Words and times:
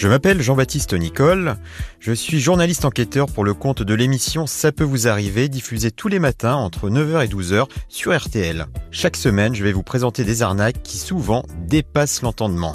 Je 0.00 0.08
m'appelle 0.08 0.40
Jean-Baptiste 0.40 0.94
Nicole, 0.94 1.56
je 1.98 2.14
suis 2.14 2.40
journaliste 2.40 2.86
enquêteur 2.86 3.26
pour 3.26 3.44
le 3.44 3.52
compte 3.52 3.82
de 3.82 3.92
l'émission 3.92 4.46
Ça 4.46 4.72
peut 4.72 4.82
vous 4.82 5.08
arriver, 5.08 5.50
diffusée 5.50 5.90
tous 5.90 6.08
les 6.08 6.18
matins 6.18 6.54
entre 6.54 6.88
9h 6.88 7.22
et 7.22 7.28
12h 7.28 7.66
sur 7.90 8.18
RTL. 8.18 8.64
Chaque 8.90 9.16
semaine, 9.16 9.54
je 9.54 9.62
vais 9.62 9.72
vous 9.72 9.82
présenter 9.82 10.24
des 10.24 10.40
arnaques 10.40 10.82
qui 10.82 10.96
souvent 10.96 11.44
dépassent 11.66 12.22
l'entendement. 12.22 12.72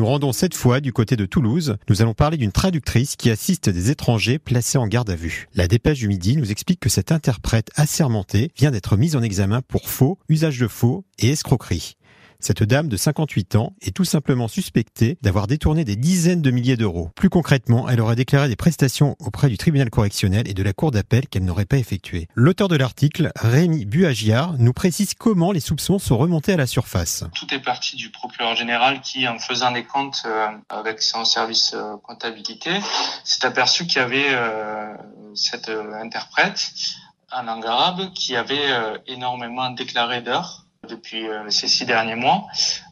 Nous 0.00 0.06
rendons 0.06 0.32
cette 0.32 0.54
fois 0.54 0.80
du 0.80 0.94
côté 0.94 1.14
de 1.14 1.26
Toulouse. 1.26 1.76
Nous 1.90 2.00
allons 2.00 2.14
parler 2.14 2.38
d'une 2.38 2.52
traductrice 2.52 3.16
qui 3.16 3.28
assiste 3.28 3.68
des 3.68 3.90
étrangers 3.90 4.38
placés 4.38 4.78
en 4.78 4.86
garde 4.86 5.10
à 5.10 5.14
vue. 5.14 5.46
La 5.54 5.68
dépêche 5.68 5.98
du 5.98 6.08
midi 6.08 6.38
nous 6.38 6.50
explique 6.50 6.80
que 6.80 6.88
cette 6.88 7.12
interprète 7.12 7.70
assermentée 7.76 8.50
vient 8.56 8.70
d'être 8.70 8.96
mise 8.96 9.14
en 9.14 9.20
examen 9.20 9.60
pour 9.60 9.90
faux, 9.90 10.18
usage 10.30 10.58
de 10.58 10.68
faux 10.68 11.04
et 11.18 11.28
escroquerie. 11.28 11.98
Cette 12.42 12.62
dame 12.62 12.88
de 12.88 12.96
58 12.96 13.56
ans 13.56 13.74
est 13.82 13.94
tout 13.94 14.06
simplement 14.06 14.48
suspectée 14.48 15.18
d'avoir 15.20 15.46
détourné 15.46 15.84
des 15.84 15.96
dizaines 15.96 16.40
de 16.40 16.50
milliers 16.50 16.78
d'euros. 16.78 17.10
Plus 17.14 17.28
concrètement, 17.28 17.86
elle 17.86 18.00
aurait 18.00 18.16
déclaré 18.16 18.48
des 18.48 18.56
prestations 18.56 19.14
auprès 19.18 19.50
du 19.50 19.58
tribunal 19.58 19.90
correctionnel 19.90 20.48
et 20.48 20.54
de 20.54 20.62
la 20.62 20.72
cour 20.72 20.90
d'appel 20.90 21.28
qu'elle 21.28 21.44
n'aurait 21.44 21.66
pas 21.66 21.76
effectuées. 21.76 22.28
L'auteur 22.34 22.68
de 22.68 22.76
l'article, 22.76 23.30
Rémi 23.36 23.84
Buagiard, 23.84 24.54
nous 24.58 24.72
précise 24.72 25.12
comment 25.12 25.52
les 25.52 25.60
soupçons 25.60 25.98
sont 25.98 26.16
remontés 26.16 26.54
à 26.54 26.56
la 26.56 26.66
surface. 26.66 27.24
Tout 27.34 27.52
est 27.52 27.60
parti 27.60 27.96
du 27.96 28.08
procureur 28.08 28.56
général 28.56 29.02
qui, 29.02 29.28
en 29.28 29.38
faisant 29.38 29.72
des 29.72 29.84
comptes 29.84 30.22
euh, 30.24 30.46
avec 30.70 31.02
son 31.02 31.26
service 31.26 31.74
euh, 31.74 31.96
comptabilité, 32.02 32.70
s'est 33.22 33.44
aperçu 33.44 33.86
qu'il 33.86 34.00
y 34.00 34.04
avait 34.04 34.28
euh, 34.30 34.94
cette 35.34 35.68
interprète 35.68 36.72
en 37.32 37.42
langue 37.42 37.66
arabe 37.66 38.12
qui 38.14 38.34
avait 38.34 38.70
énormément 39.06 39.70
déclaré 39.70 40.20
d'heures 40.20 40.66
depuis 40.90 41.26
euh, 41.26 41.48
ces 41.50 41.68
six 41.68 41.86
derniers 41.86 42.16
mois. 42.16 42.46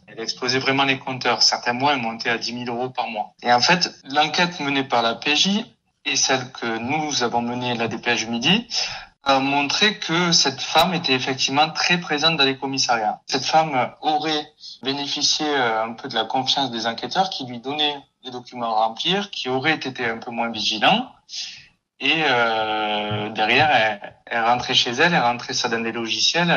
Elle 0.06 0.20
a 0.20 0.22
explosé 0.22 0.58
vraiment 0.58 0.84
les 0.84 0.98
compteurs. 0.98 1.42
Certains 1.42 1.74
mois, 1.74 1.92
elle 1.92 2.00
montait 2.00 2.30
à 2.30 2.38
10 2.38 2.64
000 2.64 2.76
euros 2.76 2.90
par 2.90 3.08
mois. 3.08 3.34
Et 3.42 3.52
en 3.52 3.60
fait, 3.60 3.90
l'enquête 4.04 4.58
menée 4.60 4.84
par 4.84 5.02
la 5.02 5.14
PJ 5.14 5.64
et 6.04 6.16
celle 6.16 6.50
que 6.52 6.78
nous 6.78 7.22
avons 7.22 7.42
menée 7.42 7.74
la 7.74 7.88
DPH 7.88 8.26
Midi 8.28 8.66
a 9.24 9.40
montré 9.40 9.98
que 9.98 10.32
cette 10.32 10.62
femme 10.62 10.94
était 10.94 11.12
effectivement 11.12 11.68
très 11.70 11.98
présente 11.98 12.38
dans 12.38 12.44
les 12.44 12.56
commissariats. 12.56 13.20
Cette 13.26 13.44
femme 13.44 13.92
aurait 14.00 14.52
bénéficié 14.82 15.46
euh, 15.46 15.84
un 15.84 15.92
peu 15.92 16.08
de 16.08 16.14
la 16.14 16.24
confiance 16.24 16.70
des 16.70 16.86
enquêteurs 16.86 17.28
qui 17.28 17.44
lui 17.44 17.60
donnaient 17.60 17.98
des 18.24 18.30
documents 18.30 18.74
à 18.74 18.86
remplir, 18.86 19.30
qui 19.30 19.50
auraient 19.50 19.74
été 19.74 20.06
un 20.06 20.18
peu 20.18 20.30
moins 20.30 20.50
vigilants. 20.50 21.10
Et 22.00 22.22
euh, 22.24 23.28
derrière, 23.30 23.70
elle, 23.70 24.14
elle, 24.26 24.44
rentrait 24.44 24.74
chez 24.74 24.92
elle, 24.92 25.12
elle 25.12 25.20
rentrait 25.20 25.52
ça 25.52 25.68
dans 25.68 25.80
des 25.80 25.92
logiciels 25.92 26.50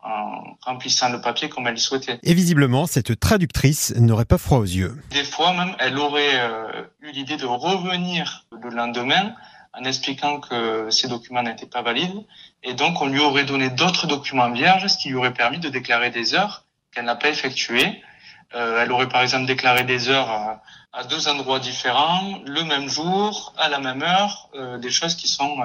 en 0.00 0.56
remplissant 0.62 1.10
le 1.10 1.20
papier 1.20 1.48
comme 1.48 1.66
elle 1.66 1.74
le 1.74 1.80
souhaitait. 1.80 2.18
Et 2.22 2.34
visiblement, 2.34 2.86
cette 2.86 3.18
traductrice 3.18 3.94
n'aurait 3.96 4.24
pas 4.24 4.38
froid 4.38 4.58
aux 4.58 4.64
yeux. 4.64 4.96
Des 5.10 5.24
fois 5.24 5.52
même, 5.52 5.74
elle 5.78 5.98
aurait 5.98 6.40
euh, 6.40 6.84
eu 7.00 7.10
l'idée 7.10 7.36
de 7.36 7.46
revenir 7.46 8.46
le 8.52 8.70
lendemain 8.70 9.34
en 9.74 9.84
expliquant 9.84 10.40
que 10.40 10.90
ces 10.90 11.08
documents 11.08 11.42
n'étaient 11.42 11.66
pas 11.66 11.82
valides. 11.82 12.24
Et 12.62 12.74
donc, 12.74 13.00
on 13.00 13.06
lui 13.06 13.20
aurait 13.20 13.44
donné 13.44 13.70
d'autres 13.70 14.06
documents 14.06 14.50
vierges, 14.50 14.86
ce 14.86 14.98
qui 14.98 15.08
lui 15.08 15.16
aurait 15.16 15.34
permis 15.34 15.58
de 15.58 15.68
déclarer 15.68 16.10
des 16.10 16.34
heures 16.34 16.64
qu'elle 16.92 17.04
n'a 17.04 17.16
pas 17.16 17.28
effectuées. 17.28 18.02
Euh, 18.54 18.82
elle 18.82 18.90
aurait 18.92 19.08
par 19.08 19.20
exemple 19.20 19.46
déclaré 19.46 19.84
des 19.84 20.08
heures 20.08 20.30
à, 20.30 20.62
à, 20.92 21.04
deux 21.04 21.28
endroits 21.28 21.58
différents, 21.58 22.40
le 22.46 22.64
même 22.64 22.88
jour, 22.88 23.52
à 23.58 23.68
la 23.68 23.78
même 23.78 24.02
heure, 24.02 24.48
euh, 24.54 24.78
des 24.78 24.90
choses 24.90 25.14
qui 25.14 25.28
sont 25.28 25.58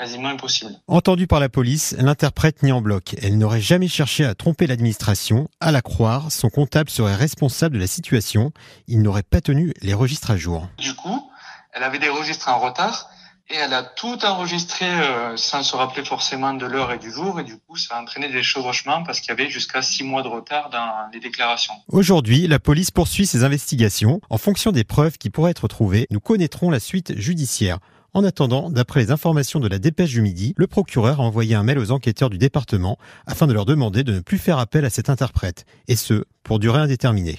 quasiment 0.00 0.30
impossible. 0.30 0.72
Entendue 0.88 1.26
par 1.26 1.40
la 1.40 1.50
police, 1.50 1.94
l'interprète 1.98 2.62
nie 2.62 2.72
en 2.72 2.80
bloc. 2.80 3.14
Elle 3.20 3.36
n'aurait 3.36 3.60
jamais 3.60 3.88
cherché 3.88 4.24
à 4.24 4.34
tromper 4.34 4.66
l'administration. 4.66 5.48
À 5.60 5.72
la 5.72 5.82
croire, 5.82 6.32
son 6.32 6.48
comptable 6.48 6.88
serait 6.88 7.14
responsable 7.14 7.74
de 7.74 7.80
la 7.80 7.86
situation. 7.86 8.50
Il 8.88 9.02
n'aurait 9.02 9.22
pas 9.22 9.42
tenu 9.42 9.74
les 9.82 9.92
registres 9.92 10.30
à 10.30 10.38
jour. 10.38 10.68
Du 10.78 10.94
coup, 10.94 11.30
elle 11.74 11.82
avait 11.82 11.98
des 11.98 12.08
registres 12.08 12.48
en 12.48 12.58
retard 12.58 13.10
et 13.50 13.56
elle 13.56 13.74
a 13.74 13.82
tout 13.82 14.24
enregistré 14.24 14.86
euh, 14.86 15.36
sans 15.36 15.62
se 15.62 15.76
rappeler 15.76 16.04
forcément 16.04 16.54
de 16.54 16.64
l'heure 16.64 16.92
et 16.92 16.98
du 16.98 17.12
jour. 17.12 17.38
Et 17.38 17.44
du 17.44 17.58
coup, 17.58 17.76
ça 17.76 17.96
a 17.96 18.00
entraîné 18.00 18.30
des 18.32 18.42
chevauchements 18.42 19.02
parce 19.02 19.20
qu'il 19.20 19.28
y 19.28 19.32
avait 19.32 19.50
jusqu'à 19.50 19.82
six 19.82 20.02
mois 20.02 20.22
de 20.22 20.28
retard 20.28 20.70
dans 20.70 21.10
les 21.12 21.20
déclarations. 21.20 21.74
Aujourd'hui, 21.88 22.46
la 22.46 22.58
police 22.58 22.90
poursuit 22.90 23.26
ses 23.26 23.44
investigations. 23.44 24.22
En 24.30 24.38
fonction 24.38 24.72
des 24.72 24.84
preuves 24.84 25.18
qui 25.18 25.28
pourraient 25.28 25.50
être 25.50 25.68
trouvées, 25.68 26.06
nous 26.10 26.20
connaîtrons 26.20 26.70
la 26.70 26.80
suite 26.80 27.18
judiciaire. 27.18 27.80
En 28.12 28.24
attendant, 28.24 28.70
d'après 28.70 29.00
les 29.00 29.10
informations 29.12 29.60
de 29.60 29.68
la 29.68 29.78
dépêche 29.78 30.10
du 30.10 30.20
midi, 30.20 30.52
le 30.56 30.66
procureur 30.66 31.20
a 31.20 31.22
envoyé 31.22 31.54
un 31.54 31.62
mail 31.62 31.78
aux 31.78 31.92
enquêteurs 31.92 32.28
du 32.28 32.38
département 32.38 32.98
afin 33.24 33.46
de 33.46 33.52
leur 33.52 33.64
demander 33.64 34.02
de 34.02 34.12
ne 34.12 34.18
plus 34.18 34.38
faire 34.38 34.58
appel 34.58 34.84
à 34.84 34.90
cet 34.90 35.08
interprète, 35.08 35.64
et 35.86 35.94
ce, 35.94 36.24
pour 36.42 36.58
durée 36.58 36.80
indéterminée. 36.80 37.38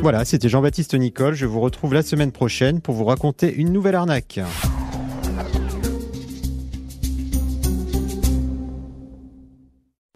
Voilà, 0.00 0.24
c'était 0.24 0.48
Jean-Baptiste 0.48 0.94
Nicole. 0.94 1.34
Je 1.34 1.46
vous 1.46 1.58
retrouve 1.58 1.92
la 1.92 2.02
semaine 2.02 2.30
prochaine 2.30 2.80
pour 2.80 2.94
vous 2.94 3.04
raconter 3.04 3.52
une 3.52 3.72
nouvelle 3.72 3.96
arnaque. 3.96 4.38